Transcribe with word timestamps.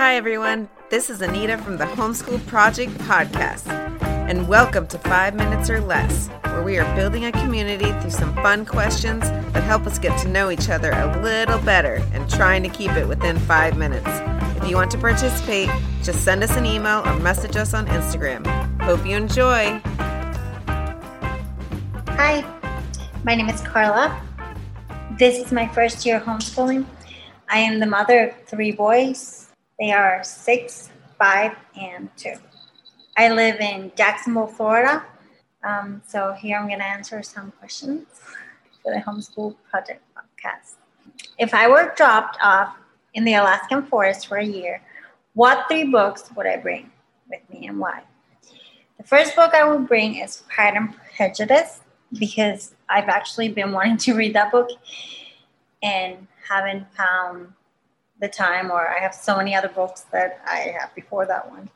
Hi, 0.00 0.16
everyone. 0.16 0.70
This 0.88 1.10
is 1.10 1.20
Anita 1.20 1.58
from 1.58 1.76
the 1.76 1.84
Homeschool 1.84 2.46
Project 2.46 2.90
Podcast, 3.00 3.68
and 4.00 4.48
welcome 4.48 4.86
to 4.86 4.98
Five 4.98 5.34
Minutes 5.34 5.68
or 5.68 5.78
Less, 5.78 6.28
where 6.44 6.62
we 6.62 6.78
are 6.78 6.96
building 6.96 7.26
a 7.26 7.32
community 7.32 7.92
through 8.00 8.12
some 8.12 8.34
fun 8.36 8.64
questions 8.64 9.20
that 9.28 9.62
help 9.62 9.86
us 9.86 9.98
get 9.98 10.18
to 10.22 10.28
know 10.28 10.50
each 10.50 10.70
other 10.70 10.92
a 10.92 11.20
little 11.20 11.58
better 11.58 12.02
and 12.14 12.30
trying 12.30 12.62
to 12.62 12.70
keep 12.70 12.90
it 12.92 13.06
within 13.06 13.38
five 13.40 13.76
minutes. 13.76 14.08
If 14.56 14.70
you 14.70 14.74
want 14.74 14.90
to 14.92 14.96
participate, 14.96 15.68
just 16.02 16.24
send 16.24 16.42
us 16.42 16.56
an 16.56 16.64
email 16.64 17.06
or 17.06 17.18
message 17.18 17.56
us 17.56 17.74
on 17.74 17.86
Instagram. 17.88 18.46
Hope 18.80 19.04
you 19.04 19.16
enjoy. 19.16 19.82
Hi, 22.16 22.42
my 23.22 23.34
name 23.34 23.50
is 23.50 23.60
Karla. 23.60 24.18
This 25.18 25.36
is 25.36 25.52
my 25.52 25.68
first 25.68 26.06
year 26.06 26.20
homeschooling. 26.20 26.86
I 27.50 27.58
am 27.58 27.80
the 27.80 27.86
mother 27.86 28.28
of 28.28 28.34
three 28.46 28.72
boys. 28.72 29.49
They 29.80 29.92
are 29.92 30.22
six, 30.22 30.90
five, 31.18 31.56
and 31.74 32.10
two. 32.14 32.34
I 33.16 33.32
live 33.32 33.60
in 33.60 33.90
Jacksonville, 33.96 34.46
Florida. 34.46 35.06
Um, 35.64 36.02
so 36.06 36.32
here 36.32 36.58
I'm 36.58 36.66
going 36.66 36.80
to 36.80 36.86
answer 36.86 37.22
some 37.22 37.50
questions 37.52 38.06
for 38.82 38.92
the 38.92 39.00
Homeschool 39.00 39.56
Project 39.70 40.02
podcast. 40.14 40.74
If 41.38 41.54
I 41.54 41.66
were 41.66 41.94
dropped 41.96 42.36
off 42.42 42.76
in 43.14 43.24
the 43.24 43.32
Alaskan 43.34 43.86
forest 43.86 44.26
for 44.26 44.36
a 44.36 44.44
year, 44.44 44.82
what 45.32 45.64
three 45.70 45.84
books 45.84 46.30
would 46.36 46.46
I 46.46 46.58
bring 46.58 46.90
with 47.30 47.40
me 47.50 47.66
and 47.66 47.78
why? 47.78 48.02
The 48.98 49.04
first 49.04 49.34
book 49.34 49.54
I 49.54 49.64
would 49.64 49.88
bring 49.88 50.16
is 50.16 50.42
Pride 50.54 50.74
and 50.74 50.94
Prejudice 51.16 51.80
because 52.18 52.74
I've 52.90 53.08
actually 53.08 53.48
been 53.48 53.72
wanting 53.72 53.96
to 53.96 54.14
read 54.14 54.34
that 54.34 54.52
book 54.52 54.68
and 55.82 56.26
haven't 56.46 56.86
found 56.94 57.54
the 58.20 58.28
time, 58.28 58.70
or 58.70 58.88
I 58.88 58.98
have 58.98 59.14
so 59.14 59.36
many 59.36 59.54
other 59.54 59.68
books 59.68 60.02
that 60.12 60.40
I 60.46 60.74
have 60.78 60.94
before 60.94 61.26
that 61.26 61.50
one. 61.50 61.70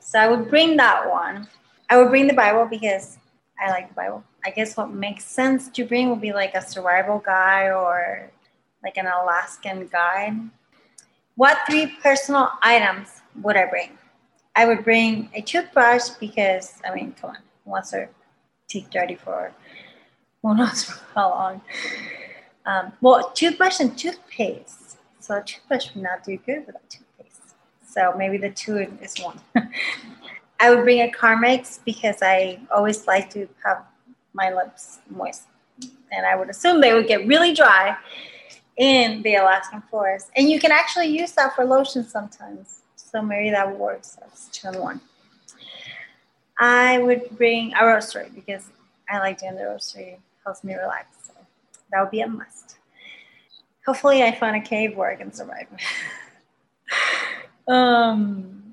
So 0.00 0.18
I 0.18 0.28
would 0.28 0.48
bring 0.48 0.76
that 0.76 1.08
one. 1.08 1.48
I 1.90 1.98
would 1.98 2.10
bring 2.10 2.26
the 2.26 2.34
Bible 2.34 2.66
because 2.66 3.18
I 3.60 3.70
like 3.70 3.88
the 3.88 3.94
Bible. 3.94 4.24
I 4.44 4.50
guess 4.50 4.76
what 4.76 4.90
makes 4.90 5.24
sense 5.24 5.68
to 5.70 5.84
bring 5.84 6.10
would 6.10 6.20
be 6.20 6.32
like 6.32 6.54
a 6.54 6.62
survival 6.62 7.18
guide 7.18 7.72
or 7.72 8.30
like 8.82 8.96
an 8.96 9.06
Alaskan 9.06 9.88
guide. 9.88 10.38
What 11.36 11.58
three 11.68 11.86
personal 12.02 12.50
items 12.62 13.22
would 13.42 13.56
I 13.56 13.66
bring? 13.66 13.98
I 14.54 14.66
would 14.66 14.84
bring 14.84 15.30
a 15.34 15.40
toothbrush 15.40 16.10
because, 16.20 16.80
I 16.88 16.94
mean, 16.94 17.14
come 17.20 17.30
on, 17.30 17.38
wants 17.64 17.90
their 17.90 18.08
teeth 18.68 18.88
dirty 18.90 19.16
for 19.16 19.52
who 20.42 20.54
knows 20.54 20.84
how 21.14 21.30
long? 21.30 21.62
Um, 22.66 22.92
well, 23.00 23.30
toothbrush 23.32 23.80
and 23.80 23.96
toothpaste. 23.98 24.83
So 25.24 25.40
toothbrush 25.40 25.94
would 25.94 26.04
not 26.04 26.22
do 26.22 26.36
good 26.36 26.66
without 26.66 26.82
toothpaste. 26.90 27.54
So 27.82 28.12
maybe 28.14 28.36
the 28.36 28.50
two 28.50 28.76
is 29.00 29.18
one. 29.20 29.40
I 30.60 30.68
would 30.68 30.84
bring 30.84 31.00
a 31.00 31.10
Carmex 31.10 31.80
because 31.82 32.16
I 32.20 32.60
always 32.70 33.06
like 33.06 33.30
to 33.30 33.48
have 33.64 33.84
my 34.34 34.52
lips 34.52 34.98
moist. 35.08 35.44
And 36.12 36.26
I 36.26 36.36
would 36.36 36.50
assume 36.50 36.82
they 36.82 36.92
would 36.92 37.06
get 37.06 37.26
really 37.26 37.54
dry 37.54 37.96
in 38.76 39.22
the 39.22 39.36
Alaskan 39.36 39.82
forest. 39.90 40.30
And 40.36 40.50
you 40.50 40.60
can 40.60 40.70
actually 40.70 41.06
use 41.06 41.32
that 41.32 41.56
for 41.56 41.64
lotion 41.64 42.04
sometimes. 42.04 42.82
So 42.94 43.22
maybe 43.22 43.48
that 43.48 43.78
works. 43.78 44.18
That's 44.20 44.48
two 44.48 44.68
and 44.68 44.78
one. 44.78 45.00
I 46.58 46.98
would 46.98 47.30
bring 47.38 47.72
a 47.80 47.86
rosary 47.86 48.28
because 48.34 48.68
I 49.08 49.20
like 49.20 49.40
doing 49.40 49.54
the. 49.54 49.80
It 49.96 50.20
helps 50.44 50.62
me 50.62 50.74
relax. 50.74 51.28
So 51.28 51.32
that 51.90 52.02
would 52.02 52.10
be 52.10 52.20
a 52.20 52.28
must. 52.28 52.76
Hopefully, 53.86 54.22
I 54.22 54.34
find 54.34 54.56
a 54.56 54.60
cave 54.60 54.96
where 54.96 55.10
I 55.10 55.16
can 55.16 55.32
survive. 55.32 55.66
um, 57.68 58.72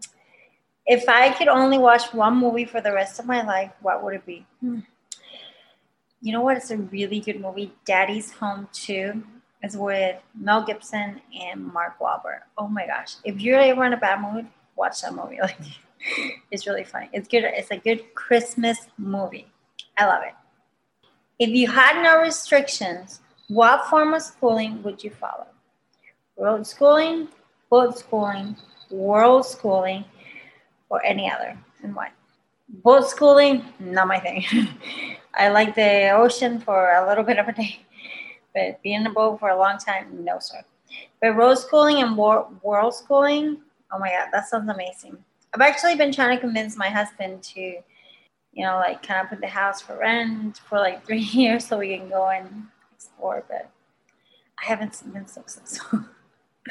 if 0.86 1.08
I 1.08 1.31
could 1.31 1.47
only 1.47 1.78
watch 1.78 2.13
one 2.13 2.38
movie 2.38 2.66
for 2.66 2.81
the 2.81 2.94
rest 2.94 3.19
of 3.19 3.25
my 3.25 3.44
life, 3.44 3.72
what 3.81 4.03
would 4.03 4.16
it 4.16 4.25
be? 4.25 4.46
Hmm. 4.62 4.80
You 6.22 6.34
know 6.34 6.41
what? 6.41 6.58
It's 6.58 6.72
a 6.72 6.78
really 6.78 7.19
good 7.19 7.41
movie. 7.41 7.74
Daddy's 7.86 8.31
Home 8.34 8.69
2 8.74 9.24
is 9.63 9.75
with 9.75 10.18
Mel 10.36 10.63
Gibson 10.63 11.22
and 11.40 11.66
Mark 11.74 12.00
Wahlberg. 12.00 12.41
Oh 12.57 12.68
my 12.68 12.86
gosh. 12.86 13.16
If 13.24 13.41
you're 13.41 13.59
ever 13.59 13.86
in 13.86 13.94
a 13.94 13.97
bad 13.97 14.22
mood, 14.22 14.47
watch 14.75 15.02
that 15.02 15.13
movie. 15.13 15.40
Like 15.41 15.57
it's 16.50 16.66
really 16.66 16.84
funny. 16.84 17.09
It's 17.13 17.28
good. 17.28 17.44
It's 17.44 17.69
a 17.69 17.78
good 17.78 18.16
Christmas 18.16 18.88
movie. 18.97 19.46
I 19.97 20.07
love 20.07 20.24
it. 20.24 20.34
If 21.38 21.50
you 21.50 21.69
had 21.69 22.02
no 22.02 22.19
restrictions, 22.22 23.22
what 23.51 23.85
form 23.89 24.13
of 24.13 24.22
schooling 24.22 24.81
would 24.81 25.03
you 25.03 25.09
follow? 25.09 25.47
Road 26.38 26.66
schooling, 26.66 27.28
boat 27.69 28.00
schooling, 28.00 28.56
world 28.89 29.45
schooling, 29.45 30.06
or 30.89 31.03
any 31.03 31.29
other, 31.29 31.57
and 31.84 31.94
why? 31.94 32.12
Boat 32.69 33.09
schooling, 33.09 33.66
not 33.78 34.07
my 34.07 34.19
thing. 34.19 34.45
I 35.34 35.50
like 35.50 35.75
the 35.75 36.12
ocean 36.12 36.62
for 36.62 36.94
a 36.94 37.06
little 37.06 37.25
bit 37.25 37.39
of 37.39 37.50
a 37.50 37.51
day, 37.51 37.81
but 38.56 38.81
being 38.84 39.01
in 39.01 39.07
a 39.07 39.12
boat 39.12 39.41
for 39.41 39.50
a 39.50 39.57
long 39.57 39.78
time, 39.78 40.23
no, 40.23 40.39
sir. 40.39 40.62
But 41.22 41.35
road 41.35 41.56
schooling 41.56 42.01
and 42.01 42.16
world 42.16 42.95
schooling, 42.95 43.62
oh 43.91 44.00
my 44.00 44.12
God, 44.12 44.29
that 44.31 44.47
sounds 44.47 44.69
amazing. 44.69 45.18
I've 45.53 45.62
actually 45.62 45.95
been 45.95 46.13
trying 46.13 46.38
to 46.38 46.39
convince 46.39 46.78
my 46.78 46.88
husband 46.88 47.44
to, 47.44 47.59
you 47.59 48.66
know, 48.66 48.78
like 48.78 49.06
kind 49.06 49.22
of 49.25 49.29
put 49.29 49.41
the 49.41 49.47
house 49.47 49.81
for 49.81 49.97
rent 49.97 50.62
for 50.69 50.79
like 50.79 51.06
three 51.06 51.19
years 51.19 51.66
so 51.66 51.79
we 51.79 51.97
can 51.97 52.07
go 52.07 52.29
and 52.29 52.68
explore, 53.01 53.44
but 53.47 53.69
I 54.62 54.66
haven't 54.66 55.01
been 55.13 55.28
successful. 55.28 56.06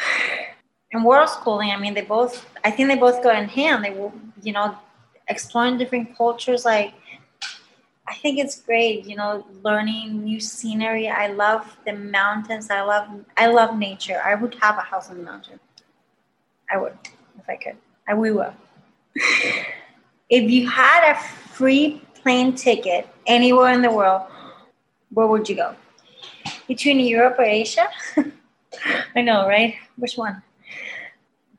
and 0.92 1.04
world 1.04 1.28
schooling, 1.28 1.70
I 1.70 1.76
mean, 1.76 1.94
they 1.94 2.02
both, 2.02 2.46
I 2.64 2.70
think 2.70 2.88
they 2.88 2.96
both 2.96 3.22
go 3.22 3.30
in 3.30 3.48
hand. 3.48 3.84
They 3.84 3.90
will, 3.90 4.12
you 4.42 4.52
know, 4.52 4.76
exploring 5.28 5.78
different 5.78 6.16
cultures. 6.16 6.64
Like, 6.64 6.94
I 8.06 8.14
think 8.14 8.38
it's 8.38 8.60
great, 8.60 9.06
you 9.06 9.16
know, 9.16 9.44
learning 9.62 10.24
new 10.24 10.40
scenery. 10.40 11.08
I 11.08 11.28
love 11.28 11.76
the 11.84 11.92
mountains. 11.92 12.70
I 12.70 12.82
love, 12.82 13.08
I 13.36 13.46
love 13.48 13.76
nature. 13.76 14.20
I 14.24 14.34
would 14.34 14.54
have 14.56 14.78
a 14.78 14.82
house 14.82 15.10
on 15.10 15.18
the 15.18 15.24
mountain. 15.24 15.58
I 16.70 16.78
would, 16.78 16.96
if 17.38 17.48
I 17.48 17.56
could. 17.56 17.76
I 18.08 18.14
we 18.14 18.32
will 18.32 18.54
if 20.30 20.50
you 20.50 20.68
had 20.68 21.12
a 21.12 21.18
free 21.18 22.00
plane 22.22 22.54
ticket 22.54 23.08
anywhere 23.26 23.72
in 23.72 23.82
the 23.82 23.90
world, 23.90 24.22
where 25.12 25.26
would 25.26 25.48
you 25.48 25.56
go? 25.56 25.74
Between 26.70 27.00
Europe 27.00 27.36
or 27.38 27.48
Asia? 27.62 27.88
I 29.16 29.22
know, 29.22 29.48
right? 29.48 29.74
Which 29.96 30.14
one? 30.14 30.40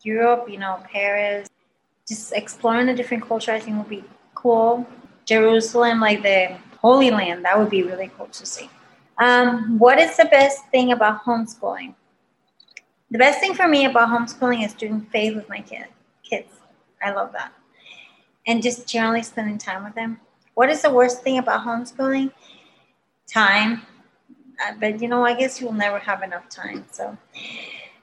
Europe, 0.03 0.47
you 0.49 0.57
know, 0.57 0.79
Paris. 0.91 1.49
Just 2.07 2.31
exploring 2.31 2.87
a 2.87 2.95
different 2.95 3.27
culture, 3.27 3.51
I 3.51 3.59
think 3.59 3.77
would 3.77 3.89
be 3.89 4.05
cool. 4.35 4.87
Jerusalem, 5.25 5.99
like 5.99 6.23
the 6.23 6.57
Holy 6.79 7.11
Land, 7.11 7.43
that 7.43 7.59
would 7.59 7.69
be 7.69 7.83
really 7.83 8.09
cool 8.17 8.27
to 8.27 8.45
see. 8.45 8.69
Um, 9.17 9.77
what 9.77 9.99
is 9.99 10.15
the 10.15 10.25
best 10.25 10.59
thing 10.71 10.93
about 10.93 11.23
homeschooling? 11.25 11.93
The 13.11 13.17
best 13.17 13.41
thing 13.41 13.53
for 13.53 13.67
me 13.67 13.85
about 13.85 14.07
homeschooling 14.09 14.65
is 14.65 14.73
doing 14.73 15.01
faith 15.11 15.35
with 15.35 15.49
my 15.49 15.59
kid, 15.59 15.87
kids. 16.23 16.53
I 17.03 17.11
love 17.11 17.33
that 17.33 17.51
and 18.47 18.63
just 18.63 18.87
generally 18.87 19.23
spending 19.23 19.57
time 19.57 19.83
with 19.83 19.95
them. 19.95 20.19
What 20.53 20.69
is 20.69 20.81
the 20.81 20.89
worst 20.89 21.21
thing 21.21 21.37
about 21.37 21.65
homeschooling? 21.65 22.31
Time. 23.27 23.81
But 24.79 25.01
you 25.01 25.07
know, 25.07 25.25
I 25.25 25.33
guess 25.33 25.59
you'll 25.59 25.73
never 25.73 25.99
have 25.99 26.23
enough 26.23 26.49
time. 26.49 26.85
So, 26.91 27.17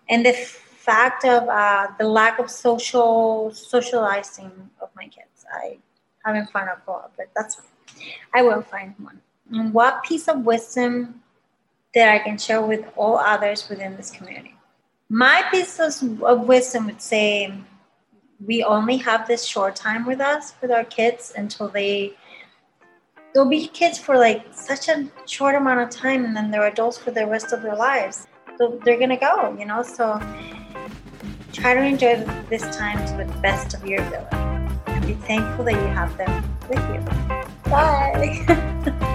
and 0.09 0.25
the 0.25 0.33
fact 0.33 1.25
of 1.25 1.49
uh, 1.49 1.89
the 1.99 2.09
lack 2.09 2.39
of 2.39 2.51
social 2.51 3.53
socializing 3.53 4.53
of 4.81 4.89
my 4.97 5.05
kids, 5.05 5.47
I 5.53 5.79
haven't 6.25 6.51
found 6.51 6.69
a 6.69 6.81
goal, 6.87 7.11
but 7.17 7.27
that's 7.37 7.57
fine. 7.57 7.65
I 8.35 8.43
will 8.43 8.63
find 8.63 8.95
one. 8.99 9.21
And 9.53 9.73
what 9.73 10.03
piece 10.03 10.29
of 10.29 10.45
wisdom 10.45 11.23
that 11.95 12.09
I 12.09 12.19
can 12.19 12.37
share 12.39 12.61
with 12.61 12.85
all 12.97 13.19
others 13.19 13.69
within 13.69 13.97
this 13.97 14.11
community? 14.11 14.55
My 15.09 15.43
piece 15.51 15.81
of 15.81 16.47
wisdom 16.47 16.87
would 16.87 17.01
say 17.01 17.55
we 18.45 18.63
only 18.63 18.99
have 18.99 19.27
this 19.27 19.45
short 19.45 19.75
time 19.75 20.05
with 20.07 20.21
us 20.21 20.53
with 20.61 20.71
our 20.71 20.85
kids 20.85 21.33
until 21.37 21.69
they 21.69 22.15
they'll 23.39 23.49
be 23.49 23.69
kids 23.69 24.01
for 24.01 24.19
like 24.19 24.45
such 24.53 24.89
a 24.89 25.09
short 25.27 25.55
amount 25.55 25.79
of 25.79 25.91
time 25.91 26.25
and 26.25 26.37
then 26.37 26.51
they're 26.51 26.67
adults 26.67 26.99
for 26.99 27.13
the 27.13 27.25
rest 27.25 27.53
of 27.53 27.63
their 27.63 27.77
lives. 27.77 28.27
So 28.59 28.81
they're 28.85 28.99
gonna 28.99 29.17
go 29.17 29.57
you 29.57 29.65
know? 29.65 29.85
So 29.85 30.21
try 31.53 31.75
to 31.75 31.81
enjoy 31.81 32.17
this 32.51 32.63
time 32.77 32.99
to 33.07 33.25
the 33.25 33.41
best 33.41 33.75
of 33.75 33.87
your 33.87 34.01
ability. 34.05 34.37
And 34.89 35.07
be 35.07 35.15
thankful 35.15 35.65
that 35.67 35.75
you 35.75 35.89
have 36.01 36.17
them 36.17 36.59
with 36.69 36.83
you. 36.93 37.71
Bye 37.71 39.15